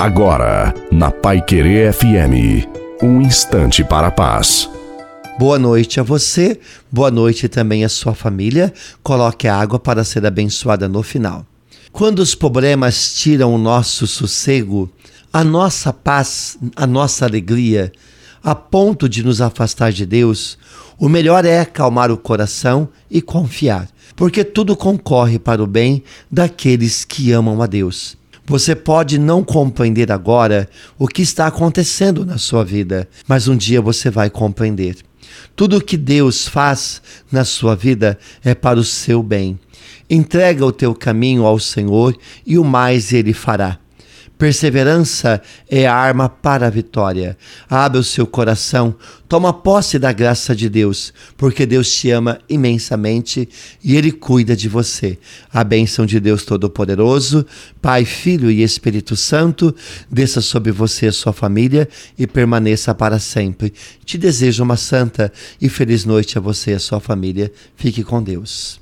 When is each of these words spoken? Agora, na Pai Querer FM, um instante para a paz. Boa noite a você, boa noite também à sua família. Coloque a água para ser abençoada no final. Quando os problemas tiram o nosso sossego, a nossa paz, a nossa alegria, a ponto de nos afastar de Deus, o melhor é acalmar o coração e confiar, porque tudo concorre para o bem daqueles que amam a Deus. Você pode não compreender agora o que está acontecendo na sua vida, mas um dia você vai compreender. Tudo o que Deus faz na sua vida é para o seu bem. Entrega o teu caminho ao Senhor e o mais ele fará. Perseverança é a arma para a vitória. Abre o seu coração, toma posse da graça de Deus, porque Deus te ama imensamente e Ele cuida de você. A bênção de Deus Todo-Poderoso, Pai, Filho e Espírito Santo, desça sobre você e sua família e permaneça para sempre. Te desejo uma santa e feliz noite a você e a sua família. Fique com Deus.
Agora, 0.00 0.72
na 0.90 1.10
Pai 1.10 1.42
Querer 1.42 1.92
FM, 1.92 2.66
um 3.02 3.20
instante 3.20 3.84
para 3.84 4.06
a 4.06 4.10
paz. 4.10 4.66
Boa 5.38 5.58
noite 5.58 6.00
a 6.00 6.02
você, 6.02 6.58
boa 6.90 7.10
noite 7.10 7.50
também 7.50 7.84
à 7.84 7.88
sua 7.90 8.14
família. 8.14 8.72
Coloque 9.02 9.46
a 9.46 9.54
água 9.54 9.78
para 9.78 10.02
ser 10.02 10.24
abençoada 10.24 10.88
no 10.88 11.02
final. 11.02 11.44
Quando 11.92 12.20
os 12.20 12.34
problemas 12.34 13.12
tiram 13.12 13.54
o 13.54 13.58
nosso 13.58 14.06
sossego, 14.06 14.90
a 15.30 15.44
nossa 15.44 15.92
paz, 15.92 16.56
a 16.74 16.86
nossa 16.86 17.26
alegria, 17.26 17.92
a 18.42 18.54
ponto 18.54 19.06
de 19.06 19.22
nos 19.22 19.42
afastar 19.42 19.92
de 19.92 20.06
Deus, 20.06 20.56
o 20.98 21.10
melhor 21.10 21.44
é 21.44 21.60
acalmar 21.60 22.10
o 22.10 22.16
coração 22.16 22.88
e 23.10 23.20
confiar, 23.20 23.86
porque 24.16 24.44
tudo 24.44 24.74
concorre 24.74 25.38
para 25.38 25.62
o 25.62 25.66
bem 25.66 26.02
daqueles 26.32 27.04
que 27.04 27.32
amam 27.32 27.60
a 27.60 27.66
Deus. 27.66 28.18
Você 28.50 28.74
pode 28.74 29.16
não 29.16 29.44
compreender 29.44 30.10
agora 30.10 30.68
o 30.98 31.06
que 31.06 31.22
está 31.22 31.46
acontecendo 31.46 32.26
na 32.26 32.36
sua 32.36 32.64
vida, 32.64 33.08
mas 33.28 33.46
um 33.46 33.56
dia 33.56 33.80
você 33.80 34.10
vai 34.10 34.28
compreender. 34.28 34.96
Tudo 35.54 35.76
o 35.76 35.80
que 35.80 35.96
Deus 35.96 36.48
faz 36.48 37.00
na 37.30 37.44
sua 37.44 37.76
vida 37.76 38.18
é 38.42 38.52
para 38.52 38.76
o 38.76 38.82
seu 38.82 39.22
bem. 39.22 39.56
Entrega 40.10 40.66
o 40.66 40.72
teu 40.72 40.92
caminho 40.96 41.46
ao 41.46 41.60
Senhor 41.60 42.18
e 42.44 42.58
o 42.58 42.64
mais 42.64 43.12
ele 43.12 43.32
fará. 43.32 43.78
Perseverança 44.40 45.42
é 45.68 45.86
a 45.86 45.94
arma 45.94 46.26
para 46.26 46.66
a 46.66 46.70
vitória. 46.70 47.36
Abre 47.68 47.98
o 47.98 48.02
seu 48.02 48.26
coração, 48.26 48.94
toma 49.28 49.52
posse 49.52 49.98
da 49.98 50.14
graça 50.14 50.56
de 50.56 50.66
Deus, 50.66 51.12
porque 51.36 51.66
Deus 51.66 51.92
te 51.92 52.10
ama 52.10 52.40
imensamente 52.48 53.46
e 53.84 53.94
Ele 53.96 54.10
cuida 54.10 54.56
de 54.56 54.66
você. 54.66 55.18
A 55.52 55.62
bênção 55.62 56.06
de 56.06 56.18
Deus 56.18 56.42
Todo-Poderoso, 56.46 57.44
Pai, 57.82 58.06
Filho 58.06 58.50
e 58.50 58.62
Espírito 58.62 59.14
Santo, 59.14 59.76
desça 60.10 60.40
sobre 60.40 60.72
você 60.72 61.08
e 61.08 61.12
sua 61.12 61.34
família 61.34 61.86
e 62.18 62.26
permaneça 62.26 62.94
para 62.94 63.18
sempre. 63.18 63.74
Te 64.06 64.16
desejo 64.16 64.62
uma 64.62 64.78
santa 64.78 65.30
e 65.60 65.68
feliz 65.68 66.06
noite 66.06 66.38
a 66.38 66.40
você 66.40 66.70
e 66.70 66.74
a 66.76 66.80
sua 66.80 66.98
família. 66.98 67.52
Fique 67.76 68.02
com 68.02 68.22
Deus. 68.22 68.78